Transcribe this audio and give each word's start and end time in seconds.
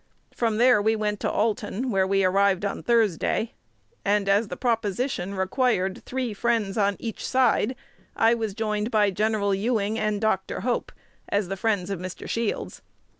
From 0.33 0.57
there 0.57 0.81
we 0.81 0.95
went 0.95 1.19
to 1.19 1.29
Alton, 1.29 1.91
where 1.91 2.07
we 2.07 2.23
arrived 2.25 2.65
on 2.65 2.81
Thursday; 2.81 3.53
and, 4.03 4.27
as 4.27 4.47
the 4.47 4.57
proposition 4.57 5.35
required 5.35 6.03
three 6.03 6.33
friends 6.33 6.75
on 6.75 6.95
each 6.97 7.23
side, 7.23 7.75
I 8.15 8.33
was 8.33 8.55
joined 8.55 8.89
by 8.89 9.11
Gen. 9.11 9.33
Ewing 9.53 9.99
and 9.99 10.19
Dr. 10.19 10.61
Hope, 10.61 10.91
as 11.29 11.49
the 11.49 11.55
friends 11.55 11.91
of 11.91 11.99
Mr. 11.99 12.27
Shields. 12.27 12.81